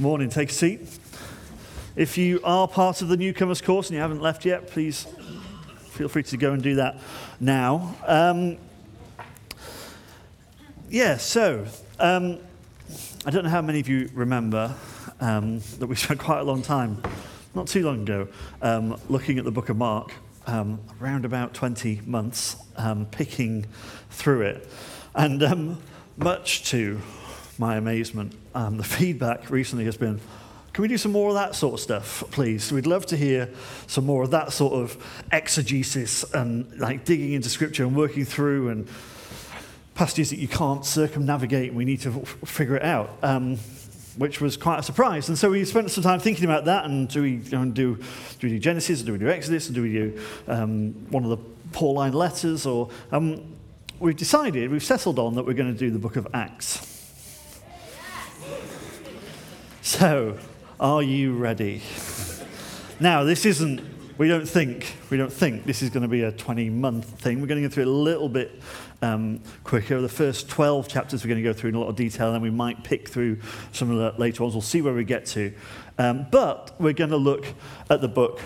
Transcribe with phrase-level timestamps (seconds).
[0.00, 0.80] Morning, take a seat.
[1.94, 5.06] If you are part of the newcomers course and you haven't left yet, please
[5.90, 6.96] feel free to go and do that
[7.38, 7.94] now.
[8.06, 8.56] Um,
[10.88, 11.66] yeah, so
[11.98, 12.38] um,
[13.26, 14.74] I don't know how many of you remember
[15.20, 17.02] um, that we spent quite a long time,
[17.54, 18.28] not too long ago,
[18.62, 20.14] um, looking at the book of Mark,
[20.46, 23.66] um, around about 20 months, um, picking
[24.08, 24.66] through it.
[25.14, 25.76] And
[26.16, 27.02] much to
[27.60, 30.20] my amazement, um, the feedback recently has been
[30.72, 32.70] can we do some more of that sort of stuff, please?
[32.70, 33.50] We'd love to hear
[33.88, 34.96] some more of that sort of
[35.32, 38.88] exegesis and like digging into scripture and working through and
[39.96, 41.70] passages that you can't circumnavigate.
[41.70, 43.56] And we need to f- figure it out, um,
[44.16, 45.28] which was quite a surprise.
[45.28, 46.84] And so we spent some time thinking about that.
[46.84, 49.02] And do we you know, do, do we do Genesis?
[49.02, 49.68] Or do we do Exodus?
[49.68, 51.38] Or do we do um, one of the
[51.72, 52.64] Pauline letters?
[52.64, 53.56] Or um,
[53.98, 56.89] we've decided, we've settled on that we're going to do the book of Acts.
[59.82, 60.36] So,
[60.78, 61.80] are you ready?
[63.00, 63.80] Now, this isn't,
[64.18, 67.40] we don't think, we don't think this is going to be a 20 month thing.
[67.40, 68.60] We're going to go through it a little bit
[69.00, 70.02] um, quicker.
[70.02, 72.34] The first 12 chapters we're going to go through in a lot of detail, and
[72.34, 73.38] then we might pick through
[73.72, 74.54] some of the later ones.
[74.54, 75.50] We'll see where we get to.
[75.96, 77.46] Um, but we're going to look
[77.88, 78.42] at the book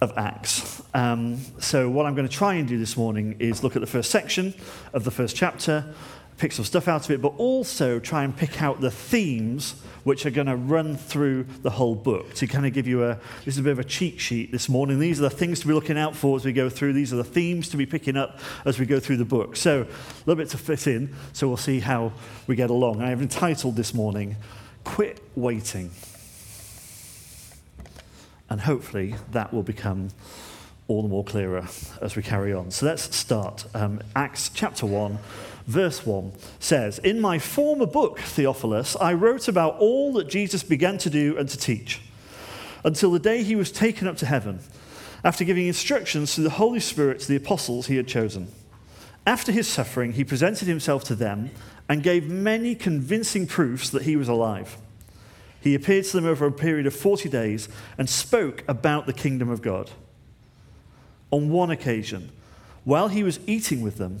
[0.00, 0.82] of Acts.
[0.94, 3.88] Um, so, what I'm going to try and do this morning is look at the
[3.88, 4.54] first section
[4.92, 5.92] of the first chapter,
[6.40, 9.74] pick some stuff out of it, but also try and pick out the themes
[10.04, 13.18] which are going to run through the whole book to kind of give you a
[13.44, 14.98] this is a bit of a cheat sheet this morning.
[14.98, 16.94] These are the things to be looking out for as we go through.
[16.94, 19.54] These are the themes to be picking up as we go through the book.
[19.54, 19.86] So a
[20.24, 22.12] little bit to fit in so we'll see how
[22.46, 23.02] we get along.
[23.02, 24.36] I have entitled this morning
[24.82, 25.90] quit waiting.
[28.48, 30.08] And hopefully that will become
[30.88, 31.68] all the more clearer
[32.00, 32.70] as we carry on.
[32.70, 35.18] So let's start um, acts chapter 1
[35.66, 40.98] verse 1 says, In my former book, Theophilus, I wrote about all that Jesus began
[40.98, 42.00] to do and to teach
[42.84, 44.60] until the day he was taken up to heaven,
[45.22, 48.48] after giving instructions through the Holy Spirit to the apostles he had chosen.
[49.26, 51.50] After his suffering, he presented himself to them
[51.88, 54.78] and gave many convincing proofs that he was alive.
[55.60, 57.68] He appeared to them over a period of 40 days
[57.98, 59.90] and spoke about the kingdom of God.
[61.30, 62.30] On one occasion,
[62.84, 64.20] while he was eating with them,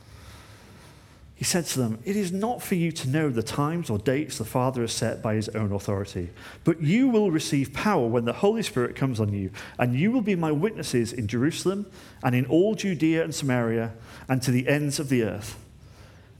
[1.41, 4.37] He said to them, It is not for you to know the times or dates
[4.37, 6.29] the Father has set by his own authority,
[6.63, 10.21] but you will receive power when the Holy Spirit comes on you, and you will
[10.21, 11.87] be my witnesses in Jerusalem
[12.21, 13.91] and in all Judea and Samaria
[14.29, 15.57] and to the ends of the earth.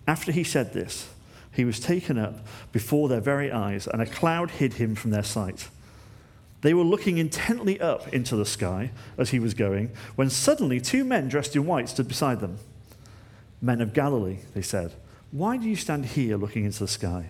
[0.06, 1.10] After he said this,
[1.52, 5.24] he was taken up before their very eyes, and a cloud hid him from their
[5.24, 5.70] sight.
[6.62, 11.04] They were looking intently up into the sky as he was going, when suddenly two
[11.04, 12.60] men dressed in white stood beside them.
[13.62, 14.94] Men of Galilee, they said,
[15.32, 17.30] why do you stand here looking into the sky?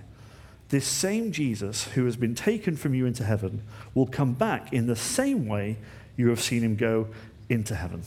[0.69, 3.61] This same Jesus who has been taken from you into heaven
[3.93, 5.77] will come back in the same way
[6.15, 7.07] you have seen him go
[7.49, 8.03] into heaven.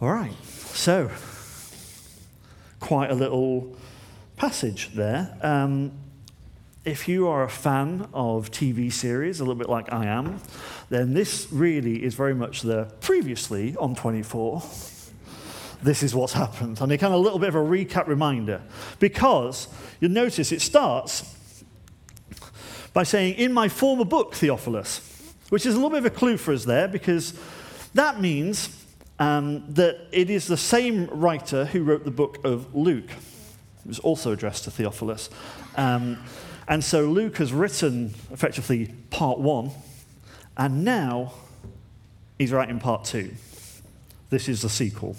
[0.00, 1.10] All right, so
[2.78, 3.76] quite a little
[4.36, 5.36] passage there.
[5.42, 5.92] Um,
[6.84, 10.40] if you are a fan of TV series, a little bit like I am,
[10.90, 14.62] then this really is very much the previously on 24.
[15.82, 16.80] This is what's happened.
[16.80, 18.62] And a kind of little bit of a recap reminder.
[18.98, 19.68] Because
[20.00, 21.34] you'll notice it starts
[22.92, 26.36] by saying, In my former book, Theophilus, which is a little bit of a clue
[26.36, 27.38] for us there because
[27.94, 28.84] that means
[29.18, 33.10] um, that it is the same writer who wrote the book of Luke.
[33.10, 35.30] It was also addressed to Theophilus.
[35.76, 36.18] Um,
[36.68, 39.70] and so Luke has written effectively part one,
[40.56, 41.32] and now
[42.38, 43.34] he's writing part two.
[44.30, 45.16] This is the sequel.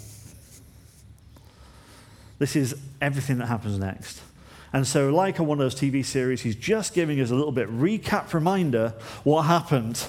[2.38, 4.20] This is everything that happens next.
[4.72, 7.52] And so, like on one of those TV series, he's just giving us a little
[7.52, 8.92] bit recap reminder
[9.24, 10.04] what happened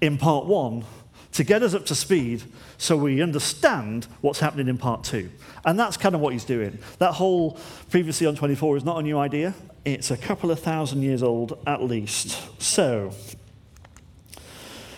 [0.00, 0.84] in part one
[1.32, 2.42] to get us up to speed
[2.78, 5.30] so we understand what's happening in part two.
[5.64, 6.78] And that's kind of what he's doing.
[6.98, 7.58] That whole
[7.90, 9.54] previously on 24 is not a new idea,
[9.86, 12.60] it's a couple of thousand years old at least.
[12.60, 13.12] So,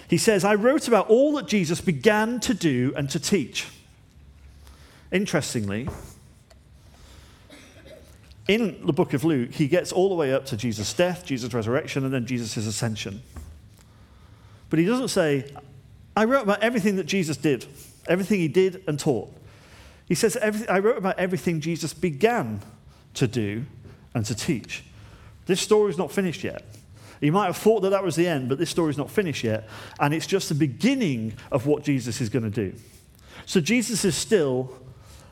[0.09, 3.69] he says, I wrote about all that Jesus began to do and to teach.
[5.13, 5.89] Interestingly,
[8.49, 11.53] in the book of Luke, he gets all the way up to Jesus' death, Jesus'
[11.53, 13.21] resurrection, and then Jesus' ascension.
[14.71, 15.55] But he doesn't say,
[16.17, 17.67] I wrote about everything that Jesus did,
[18.07, 19.31] everything he did and taught.
[20.07, 22.63] He says, I wrote about everything Jesus began
[23.15, 23.67] to do
[24.15, 24.85] and to teach.
[25.47, 26.65] This story is not finished yet.
[27.21, 29.43] You might have thought that that was the end, but this story is not finished
[29.43, 29.69] yet.
[29.99, 32.77] And it's just the beginning of what Jesus is going to do.
[33.47, 34.73] So Jesus is still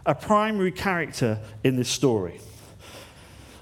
[0.05, 2.41] a primary character in this story.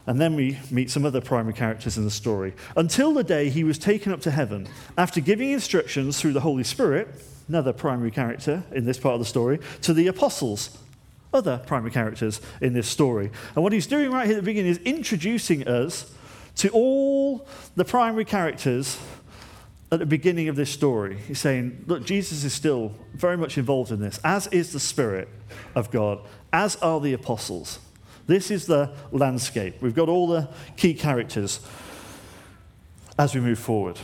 [0.07, 2.55] And then we meet some other primary characters in the story.
[2.77, 4.69] Until the day he was taken up to heaven,
[4.99, 7.09] after giving instructions through the Holy Spirit,
[7.49, 10.79] another primary character in this part of the story, to the apostles,
[11.35, 13.31] other primary characters in this story.
[13.55, 16.13] And what he's doing right here at the beginning is introducing us
[16.57, 18.99] to all the primary characters
[19.91, 21.19] at the beginning of this story.
[21.27, 25.29] He's saying, Look, Jesus is still very much involved in this, as is the Spirit
[25.75, 26.21] of God,
[26.53, 27.81] as are the apostles.
[28.27, 29.83] This is the landscape.
[29.83, 31.61] We've got all the key characters
[33.19, 33.99] as we move forward.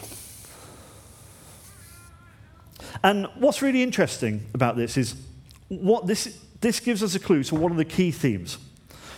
[3.03, 5.17] And what's really interesting about this is
[5.69, 8.59] what this, this gives us a clue to one of the key themes.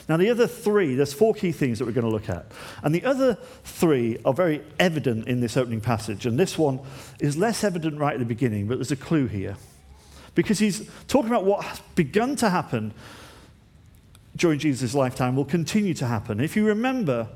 [0.08, 2.46] Now, the other three, there's four key things that we're going to look at.
[2.82, 6.26] And the other three are very evident in this opening passage.
[6.26, 6.80] And this one
[7.20, 9.56] is less evident right at the beginning, but there's a clue here.
[10.34, 12.92] Because he's talking about what has begun to happen
[14.34, 16.40] during Jesus' lifetime will continue to happen.
[16.40, 17.28] If you remember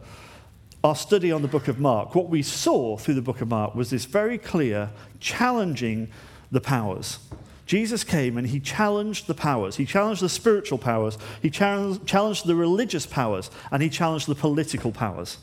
[0.82, 3.74] our study on the book of Mark, what we saw through the book of Mark
[3.74, 6.08] was this very clear challenging
[6.50, 7.18] the powers.
[7.66, 9.76] Jesus came and he challenged the powers.
[9.76, 11.18] He challenged the spiritual powers.
[11.42, 13.50] He challenged, the religious powers.
[13.70, 15.38] And he challenged the political powers.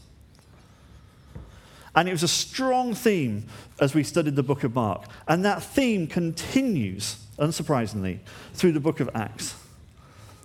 [1.95, 3.45] And it was a strong theme
[3.79, 5.03] as we studied the book of Mark.
[5.27, 8.19] And that theme continues, unsurprisingly,
[8.53, 9.55] through the book of Acts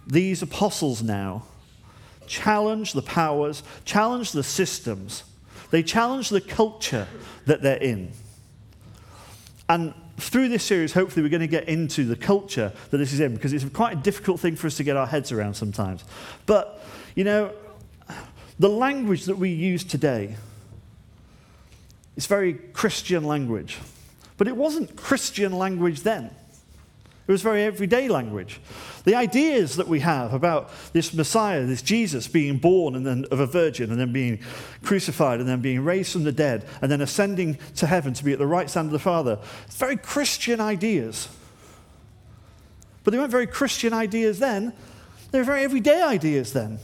[0.09, 1.45] these apostles now
[2.27, 5.25] challenge the powers, challenge the systems,
[5.71, 7.07] they challenge the culture
[7.47, 8.13] that they're in.
[9.69, 13.21] And through this series, hopefully, we're going to get into the culture that this is
[13.21, 16.05] in because it's quite a difficult thing for us to get our heads around sometimes.
[16.47, 16.85] But,
[17.15, 17.53] you know,
[18.59, 20.37] the language that we use today
[22.17, 23.79] is very Christian language.
[24.37, 26.31] But it wasn't Christian language then.
[27.29, 28.59] It was very everyday language.
[29.05, 33.39] The ideas that we have about this Messiah, this Jesus being born and then of
[33.39, 34.41] a virgin and then being
[34.83, 38.33] crucified and then being raised from the dead and then ascending to heaven to be
[38.33, 39.39] at the right hand of the Father,
[39.69, 41.29] very Christian ideas.
[43.05, 44.73] But they weren't very Christian ideas then,
[45.31, 46.79] they were very everyday ideas then.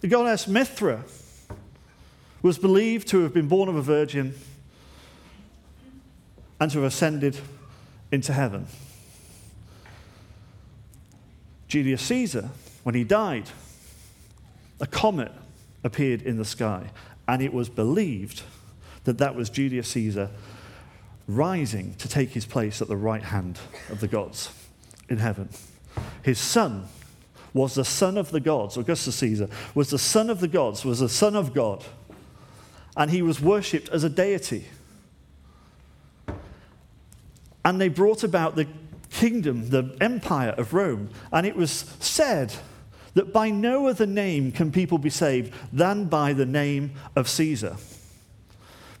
[0.00, 1.04] The goddess Mithra
[2.40, 4.36] was believed to have been born of a virgin
[6.60, 7.36] and to have ascended
[8.14, 8.66] into heaven.
[11.68, 12.50] Julius Caesar,
[12.84, 13.50] when he died,
[14.80, 15.32] a comet
[15.82, 16.90] appeared in the sky,
[17.26, 18.42] and it was believed
[19.04, 20.30] that that was Julius Caesar
[21.26, 23.58] rising to take his place at the right hand
[23.90, 24.50] of the gods
[25.08, 25.48] in heaven.
[26.22, 26.86] His son
[27.52, 28.76] was the son of the gods.
[28.76, 31.84] Augustus Caesar was the son of the gods, was the son of God,
[32.96, 34.66] and he was worshipped as a deity.
[37.64, 38.66] And they brought about the
[39.10, 41.10] kingdom, the empire of Rome.
[41.32, 41.70] And it was
[42.00, 42.52] said
[43.14, 47.76] that by no other name can people be saved than by the name of Caesar.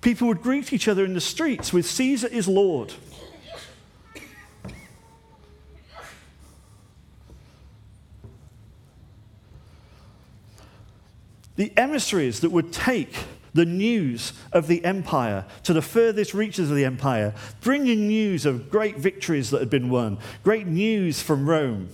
[0.00, 2.92] People would greet each other in the streets with Caesar is Lord.
[11.56, 13.14] The emissaries that would take
[13.54, 18.68] the news of the empire to the furthest reaches of the empire, bringing news of
[18.68, 21.88] great victories that had been won, great news from Rome,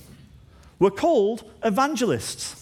[0.78, 2.56] were called evangelists.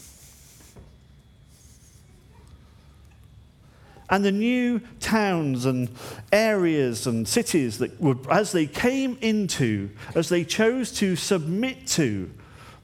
[4.11, 5.91] And the new towns and
[6.33, 12.31] areas and cities that would, as they came into, as they chose to submit to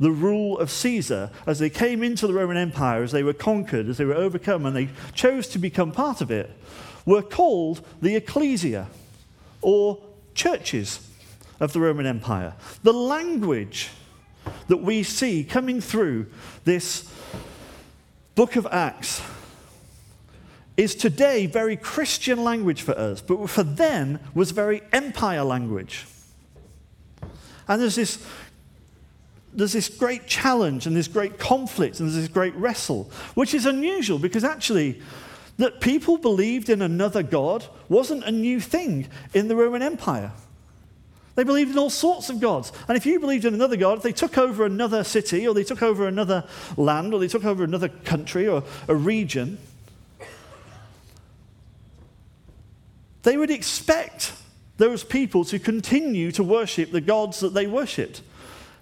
[0.00, 3.88] the rule of Caesar as they came into the Roman Empire, as they were conquered,
[3.88, 6.50] as they were overcome, and they chose to become part of it,
[7.06, 8.88] were called the ecclesia
[9.62, 9.98] or
[10.34, 11.08] churches
[11.60, 12.54] of the Roman Empire.
[12.82, 13.90] The language
[14.68, 16.26] that we see coming through
[16.64, 17.10] this
[18.34, 19.22] book of Acts
[20.76, 26.04] is today very Christian language for us, but for them was very empire language.
[27.68, 28.24] And there's this
[29.54, 33.66] there's this great challenge and this great conflict and there's this great wrestle, which is
[33.66, 35.00] unusual because actually,
[35.56, 40.32] that people believed in another God wasn't a new thing in the Roman Empire.
[41.36, 42.72] They believed in all sorts of gods.
[42.88, 45.64] And if you believed in another God, if they took over another city or they
[45.64, 46.44] took over another
[46.76, 49.58] land or they took over another country or a region,
[53.22, 54.32] they would expect
[54.76, 58.22] those people to continue to worship the gods that they worshipped.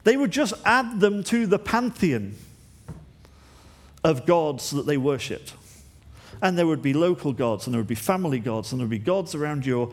[0.05, 2.35] They would just add them to the pantheon
[4.03, 5.55] of gods that they worshipped.
[6.41, 8.91] And there would be local gods, and there would be family gods, and there would
[8.91, 9.93] be gods around your,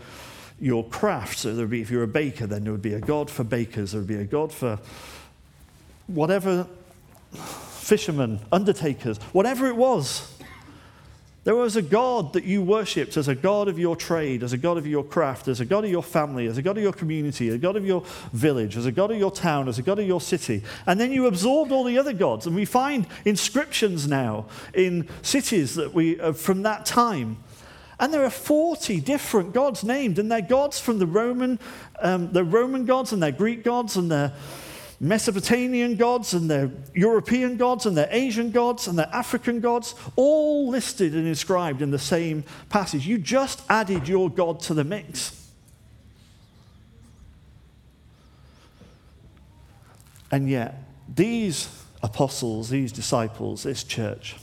[0.60, 1.38] your craft.
[1.38, 3.44] So there would be, if you're a baker, then there would be a god for
[3.44, 4.80] bakers, there would be a god for
[6.08, 6.66] whatever
[7.34, 10.34] fishermen, undertakers, whatever it was.
[11.50, 14.58] There was a God that you worshipped as a God of your trade, as a
[14.58, 16.94] God of your craft, as a God of your family, as a God of your
[16.94, 18.04] community, as a God of your
[18.34, 20.62] village, as a God of your town, as a God of your city.
[20.86, 22.46] And then you absorbed all the other gods.
[22.46, 27.38] And we find inscriptions now in cities that we, uh, from that time.
[28.00, 31.58] And there are 40 different gods named, and they're gods from the Roman,
[32.00, 34.34] um, the Roman gods and their Greek gods and their
[35.00, 40.68] Mesopotamian gods and their European gods and their Asian gods and their African gods, all
[40.70, 43.08] listed and inscribed in the same passage.
[43.08, 45.36] You just added your God to the mix.
[50.32, 51.70] And yet, these
[52.04, 54.36] apostles, these disciples, this church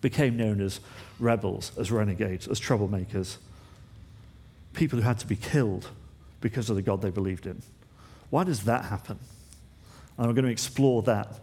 [0.00, 0.80] became known as
[1.18, 3.38] rebels, as renegades, as troublemakers,
[4.74, 5.88] people who had to be killed
[6.40, 7.62] because of the God they believed in.
[8.30, 9.18] Why does that happen?
[10.16, 11.40] And we're going to explore that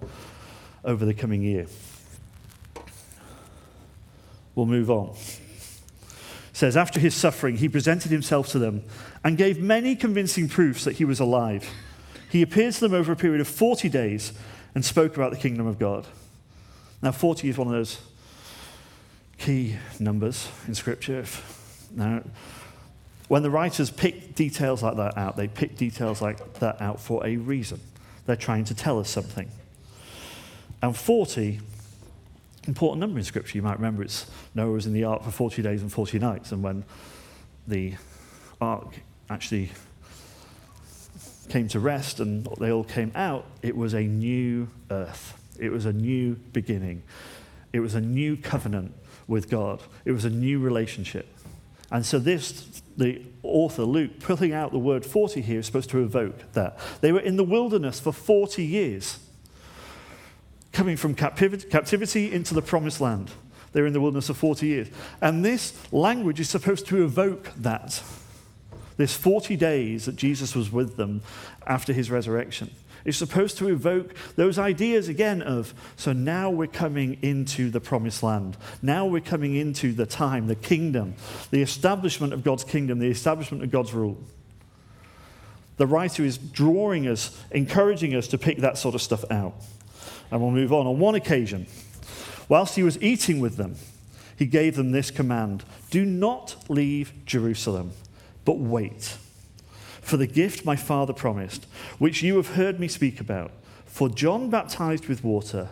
[0.84, 1.68] over the coming year.
[4.56, 5.10] We'll move on.
[5.10, 8.84] It says, After his suffering, he presented himself to them
[9.24, 11.70] and gave many convincing proofs that he was alive.
[12.30, 14.34] He appeared to them over a period of 40 days
[14.74, 16.08] and spoke about the kingdom of God.
[17.02, 18.00] Now, 40 is one of those
[19.38, 21.26] key numbers in Scripture.
[21.94, 22.24] Now,
[23.28, 27.26] when the writers pick details like that out, they pick details like that out for
[27.26, 27.80] a reason.
[28.26, 29.50] They're trying to tell us something.
[30.82, 31.60] And 40,
[32.68, 33.58] important number in Scripture.
[33.58, 34.26] You might remember it's
[34.56, 36.52] Noah was in the ark for 40 days and 40 nights.
[36.52, 36.84] And when
[37.68, 37.96] the
[38.60, 39.00] ark
[39.30, 39.72] actually
[41.50, 45.38] came to rest and they all came out, it was a new earth.
[45.60, 47.04] It was a new beginning.
[47.74, 48.94] It was a new covenant
[49.28, 49.82] with God.
[50.06, 51.28] It was a new relationship.
[51.92, 56.02] And so this, the author, Luke, putting out the word 40 here is supposed to
[56.02, 56.80] evoke that.
[57.02, 59.20] They were in the wilderness for 40 years,
[60.72, 63.32] coming from captivity, captivity into the promised land.
[63.74, 64.88] They were in the wilderness for 40 years.
[65.22, 68.02] And this language is supposed to evoke that.
[68.98, 71.22] This 40 days that Jesus was with them
[71.66, 72.72] after his resurrection.
[73.06, 78.22] It's supposed to evoke those ideas again of, so now we're coming into the promised
[78.22, 78.58] land.
[78.82, 81.16] Now we're coming into the time, the kingdom,
[81.50, 84.18] the establishment of God's kingdom, the establishment of God's rule.
[85.78, 89.56] The writer is drawing us, encouraging us to pick that sort of stuff out.
[90.30, 90.86] And we'll move on.
[90.86, 91.66] On one occasion,
[92.48, 93.76] whilst he was eating with them,
[94.38, 97.92] he gave them this command Do not leave Jerusalem,
[98.46, 99.18] but wait
[100.02, 101.66] for the gift my Father promised,
[102.00, 103.52] which you have heard me speak about.
[103.86, 105.70] For John baptized with water,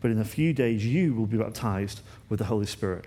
[0.00, 3.06] but in a few days you will be baptized with the Holy Spirit.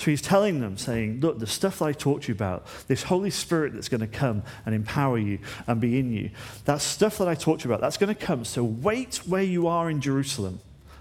[0.00, 3.02] So he's telling them, saying, Look, the stuff that I talked to you about, this
[3.02, 6.30] Holy Spirit that's going to come and empower you and be in you,
[6.64, 8.46] that stuff that I talked to you about, that's going to come.
[8.46, 10.60] So wait where you are in Jerusalem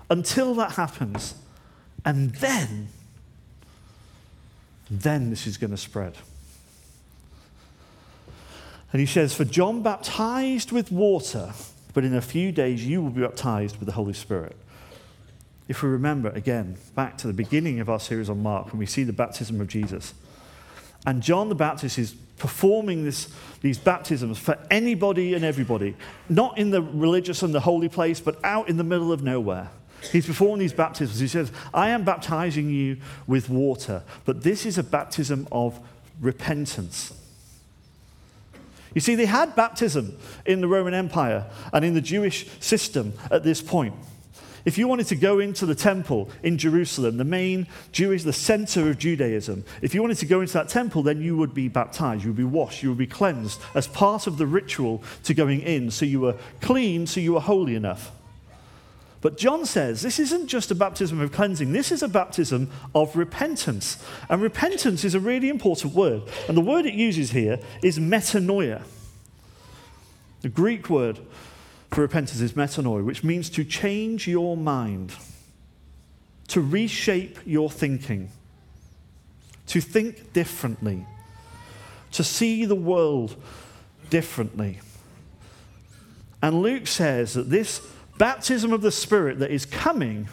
[0.10, 1.36] until that happens.
[2.04, 2.90] And then,
[4.92, 6.18] then this is going to spread.
[8.92, 11.54] And he says, For John baptized with water,
[11.94, 14.56] but in a few days you will be baptized with the Holy Spirit.
[15.68, 18.88] If we remember again, back to the beginning of our series on Mark, when we
[18.88, 20.14] see the baptism of Jesus,
[21.06, 23.32] and John the Baptist is performing this,
[23.62, 25.96] these baptisms for anybody and everybody,
[26.28, 29.70] not in the religious and the holy place, but out in the middle of nowhere.
[30.12, 31.20] He's performing these baptisms.
[31.20, 35.80] He says, I am baptizing you with water, but this is a baptism of
[36.20, 37.14] repentance.
[38.94, 43.44] You see, they had baptism in the Roman Empire and in the Jewish system at
[43.44, 43.94] this point.
[44.66, 48.90] If you wanted to go into the temple in Jerusalem, the main Jewish, the center
[48.90, 52.24] of Judaism, if you wanted to go into that temple, then you would be baptized,
[52.24, 55.62] you would be washed, you would be cleansed as part of the ritual to going
[55.62, 55.92] in.
[55.92, 58.12] So you were clean, so you were holy enough.
[59.22, 63.16] But John says this isn't just a baptism of cleansing, this is a baptism of
[63.16, 64.04] repentance.
[64.30, 66.24] And repentance is a really important word.
[66.48, 68.84] And the word it uses here is metanoia.
[70.42, 71.20] The Greek word
[71.92, 75.14] for repentance is metanoia, which means to change your mind,
[76.48, 78.32] to reshape your thinking,
[79.68, 81.06] to think differently,
[82.12, 83.36] to see the world
[84.10, 84.80] differently.
[86.42, 87.82] And Luke says that this
[88.20, 90.28] baptism of the Spirit that is coming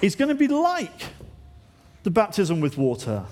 [0.00, 1.04] is going to be like
[2.04, 3.24] the baptism with water,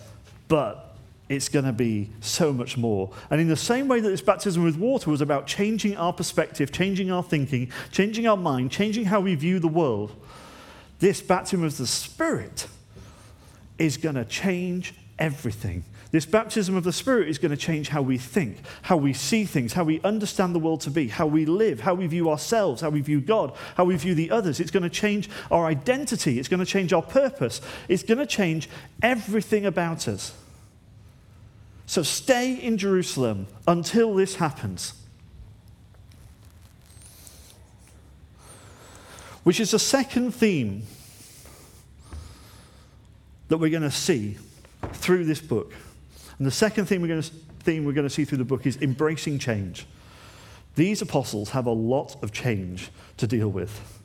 [0.49, 0.95] but
[1.29, 3.11] it's going to be so much more.
[3.31, 6.73] And in the same way that this baptism with water was about changing our perspective,
[6.73, 10.13] changing our thinking, changing our mind, changing how we view the world,
[10.99, 12.67] this baptism of the Spirit
[13.79, 15.85] is going to change everything.
[16.13, 19.47] This baptism of the Spirit is going to change how we think, how we see
[19.47, 22.83] things, how we understand the world to be, how we live, how we view ourselves,
[22.83, 24.61] how we view God, how we view the others.
[24.61, 26.39] It's going to change our identity.
[26.39, 27.63] It's going to change our purpose.
[27.89, 28.69] It's going to change
[29.03, 30.35] everything about us.
[31.87, 34.93] So stay in Jerusalem until this happens.
[39.45, 40.83] Which is the second theme
[43.49, 44.37] that we're going to see
[44.93, 45.73] through this book.
[46.39, 48.77] And the second we're going to, theme we're going to see through the book is
[48.83, 49.87] embracing change.
[50.75, 54.01] These apostles have a lot of change to deal with.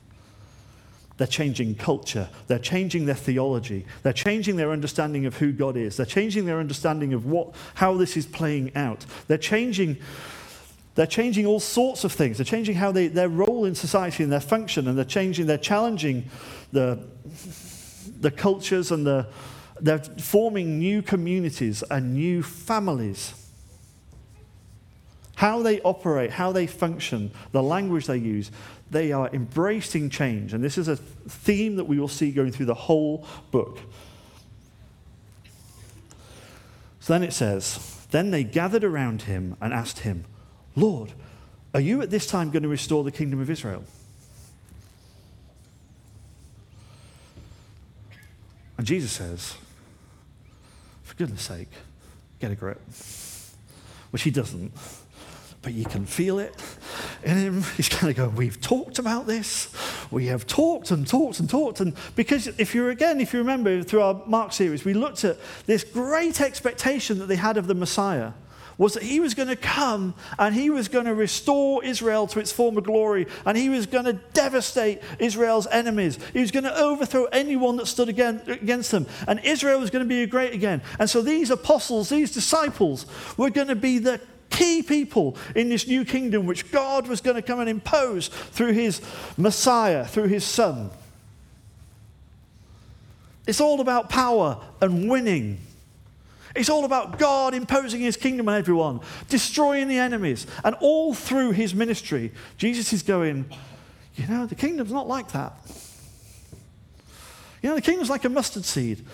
[1.17, 2.29] They're changing culture.
[2.45, 3.85] They're changing their theology.
[4.03, 5.97] They're changing their understanding of who God is.
[5.97, 9.05] They're changing their understanding of what, how this is playing out.
[9.27, 9.97] They're changing,
[10.93, 12.37] they're changing all sorts of things.
[12.37, 15.57] They're changing how they, their role in society and their function, and they're changing, they're
[15.57, 16.29] challenging
[16.71, 16.99] the,
[18.19, 19.27] the cultures and the,
[19.81, 23.33] they're forming new communities and new families.
[25.35, 28.49] How they operate, how they function, the language they use,
[28.89, 30.53] they are embracing change.
[30.53, 33.79] And this is a theme that we will see going through the whole book.
[36.99, 40.25] So then it says, Then they gathered around him and asked him,
[40.75, 41.13] Lord,
[41.73, 43.83] are you at this time going to restore the kingdom of Israel?
[48.77, 49.55] And Jesus says,
[51.17, 51.69] goodness sake,
[52.39, 52.81] get a grip.
[54.11, 54.71] Which he doesn't,
[55.61, 56.55] but you can feel it
[57.23, 57.63] in him.
[57.75, 59.73] He's kind of going, We've talked about this.
[60.11, 61.81] We have talked and talked and talked.
[61.81, 65.37] And because if you're again, if you remember through our Mark series, we looked at
[65.65, 68.31] this great expectation that they had of the Messiah
[68.77, 72.39] was that he was going to come and he was going to restore Israel to
[72.39, 76.19] its former glory and he was going to devastate Israel's enemies.
[76.33, 79.07] He was going to overthrow anyone that stood against them.
[79.27, 80.81] And Israel was going to be great again.
[80.99, 85.87] And so these apostles, these disciples, were going to be the key people in this
[85.87, 89.01] new kingdom which God was going to come and impose through his
[89.37, 90.89] Messiah, through his Son.
[93.47, 95.59] It's all about power and winning.
[96.57, 100.47] It's all about God imposing his kingdom on everyone, destroying the enemies.
[100.63, 103.45] And all through his ministry, Jesus is going,
[104.15, 105.53] you know, the kingdom's not like that.
[107.61, 109.05] You know, the kingdom's like a mustard seed.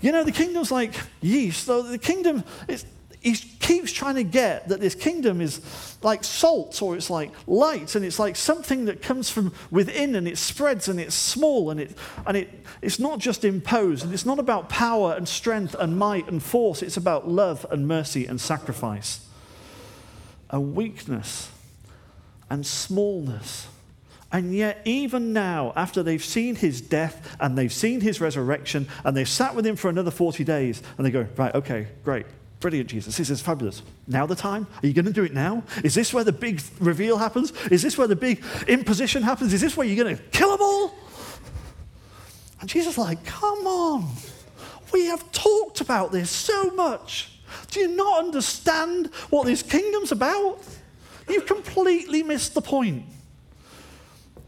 [0.00, 1.64] You know, the kingdom's like yeast.
[1.66, 2.84] So the kingdom is
[3.22, 7.94] he keeps trying to get that this kingdom is like salt or it's like light
[7.94, 11.78] and it's like something that comes from within and it spreads and it's small and,
[11.78, 12.50] it, and it,
[12.82, 16.82] it's not just imposed and it's not about power and strength and might and force,
[16.82, 19.24] it's about love and mercy and sacrifice.
[20.50, 21.50] A weakness
[22.50, 23.68] and smallness.
[24.32, 29.16] And yet, even now, after they've seen his death and they've seen his resurrection and
[29.16, 32.26] they've sat with him for another 40 days, and they go, right, okay, great,
[32.62, 33.16] Brilliant, Jesus.
[33.16, 33.82] This is fabulous.
[34.06, 34.68] Now the time?
[34.84, 35.64] Are you going to do it now?
[35.82, 37.52] Is this where the big reveal happens?
[37.72, 39.52] Is this where the big imposition happens?
[39.52, 40.94] Is this where you're going to kill them all?
[42.60, 44.08] And Jesus like, come on.
[44.92, 47.40] We have talked about this so much.
[47.72, 50.60] Do you not understand what this kingdom's about?
[51.28, 53.06] You've completely missed the point.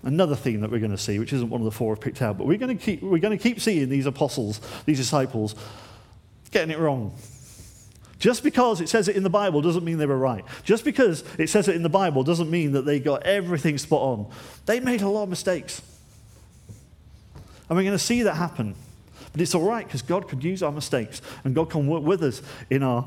[0.04, 2.22] Another theme that we're going to see, which isn't one of the four I've picked
[2.22, 5.56] out, but we're going to keep, we're going to keep seeing these apostles, these disciples,
[6.52, 7.12] getting it wrong.
[8.24, 10.46] Just because it says it in the Bible doesn't mean they were right.
[10.62, 14.00] Just because it says it in the Bible doesn't mean that they got everything spot
[14.00, 14.30] on.
[14.64, 15.82] They made a lot of mistakes.
[17.68, 18.76] And we're going to see that happen.
[19.32, 22.22] But it's all right because God can use our mistakes and God can work with
[22.22, 23.06] us in our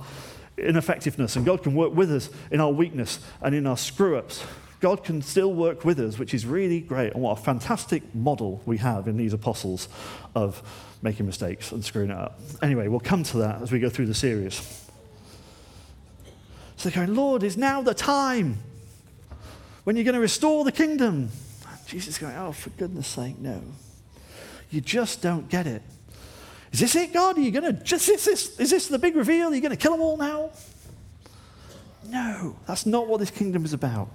[0.55, 4.45] ineffectiveness and God can work with us in our weakness and in our screw ups.
[4.81, 7.13] God can still work with us, which is really great.
[7.13, 9.89] And what a fantastic model we have in these apostles
[10.35, 10.61] of
[11.01, 12.39] making mistakes and screwing it up.
[12.61, 14.83] Anyway, we'll come to that as we go through the series.
[16.77, 18.59] So they're going, Lord, is now the time
[19.83, 21.29] when you're going to restore the kingdom.
[21.87, 23.61] Jesus is going, Oh, for goodness sake, no.
[24.69, 25.81] You just don't get it.
[26.71, 27.37] Is this it, God?
[27.37, 29.49] Are you going to just, is this, is this the big reveal?
[29.49, 30.51] Are you going to kill them all now?
[32.09, 34.09] No, that's not what this kingdom is about.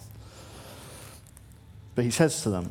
[1.94, 2.70] But he says to them,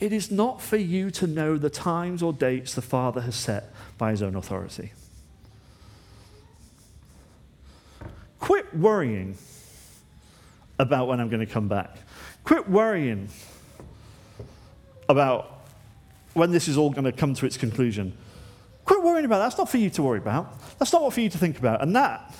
[0.00, 3.72] It is not for you to know the times or dates the Father has set
[3.98, 4.92] by his own authority.
[8.44, 9.38] Quit worrying
[10.78, 11.96] about when I'm going to come back.
[12.44, 13.30] Quit worrying
[15.08, 15.64] about
[16.34, 18.14] when this is all going to come to its conclusion.
[18.84, 19.44] Quit worrying about that.
[19.44, 20.60] That's not for you to worry about.
[20.78, 21.80] That's not what for you to think about.
[21.80, 22.34] And that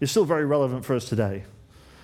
[0.00, 1.44] is still very relevant for us today.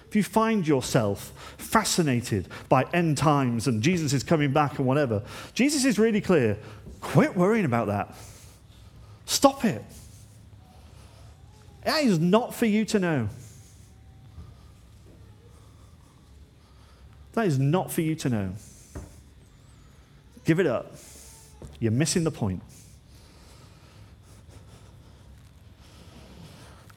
[0.07, 5.23] If you find yourself fascinated by end times and Jesus is coming back and whatever,
[5.55, 6.59] Jesus is really clear.
[7.01, 8.15] Quit worrying about that.
[9.25, 9.83] Stop it.
[11.85, 13.31] That is not for you to know.
[17.37, 18.53] That is not for you to know.
[20.47, 20.95] Give it up.
[21.79, 22.63] You're missing the point.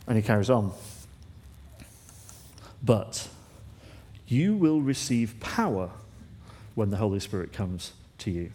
[0.08, 0.71] And he carries on.
[2.82, 3.28] But
[4.28, 5.89] you will receive power
[6.73, 8.52] when the Holy Spirit comes to you.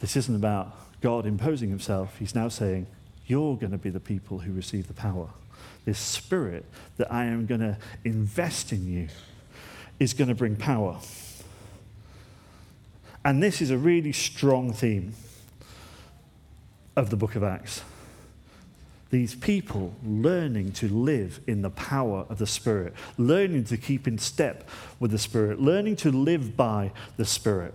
[0.00, 2.18] This isn't about God imposing himself.
[2.18, 2.88] He's now saying,
[3.24, 5.28] You're going to be the people who receive the power.
[5.84, 6.64] This spirit
[6.96, 9.08] that I am going to invest in you
[10.00, 10.98] is going to bring power.
[13.24, 15.14] And this is a really strong theme
[16.96, 17.82] of the book of Acts.
[19.10, 24.18] These people learning to live in the power of the Spirit, learning to keep in
[24.18, 24.68] step
[24.98, 27.74] with the Spirit, learning to live by the Spirit.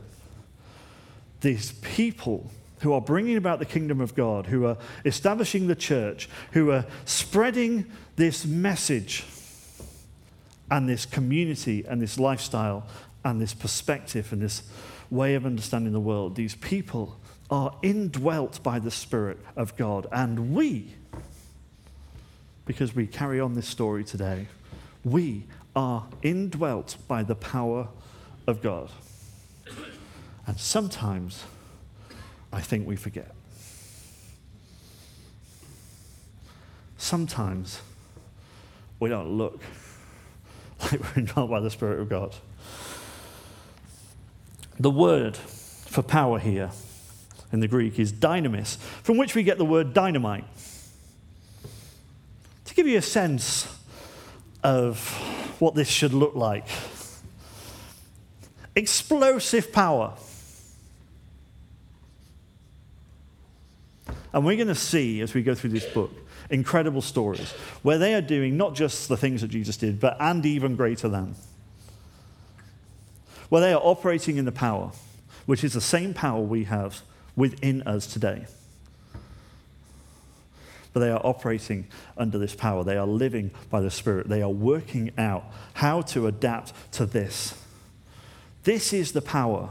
[1.41, 6.29] These people who are bringing about the kingdom of God, who are establishing the church,
[6.51, 9.25] who are spreading this message
[10.71, 12.85] and this community and this lifestyle
[13.23, 14.63] and this perspective and this
[15.09, 16.35] way of understanding the world.
[16.35, 20.07] These people are indwelt by the Spirit of God.
[20.11, 20.93] And we,
[22.65, 24.47] because we carry on this story today,
[25.03, 27.87] we are indwelt by the power
[28.45, 28.89] of God.
[30.45, 31.43] And sometimes
[32.51, 33.31] I think we forget.
[36.97, 37.81] Sometimes
[38.99, 39.61] we don't look
[40.81, 42.35] like we're indwelt by the Spirit of God.
[44.79, 46.71] The word for power here
[47.51, 50.45] in the Greek is dynamis, from which we get the word dynamite.
[52.65, 53.67] To give you a sense
[54.63, 54.99] of
[55.59, 56.67] what this should look like
[58.75, 60.13] explosive power.
[64.33, 66.11] And we're going to see as we go through this book
[66.49, 67.51] incredible stories
[67.83, 71.07] where they are doing not just the things that Jesus did, but and even greater
[71.07, 71.35] than.
[73.49, 74.91] Where they are operating in the power,
[75.45, 77.01] which is the same power we have
[77.35, 78.45] within us today.
[80.93, 81.87] But they are operating
[82.17, 82.83] under this power.
[82.83, 84.27] They are living by the Spirit.
[84.27, 87.55] They are working out how to adapt to this.
[88.63, 89.69] This is the power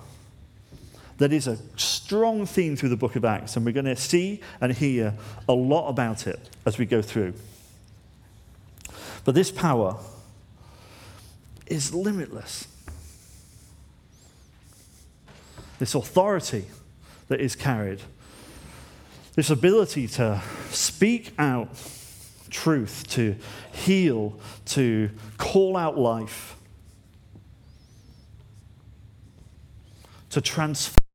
[1.19, 4.41] that is a strong theme through the book of Acts, and we're going to see
[4.61, 5.15] and hear
[5.49, 7.35] a lot about it as we go through.
[9.25, 9.99] But this power
[11.67, 12.69] is limitless.
[15.79, 16.67] This authority
[17.29, 18.01] that is carried,
[19.35, 21.69] this ability to speak out
[22.49, 23.37] truth, to
[23.73, 26.57] heal, to call out life,
[30.31, 31.08] to transform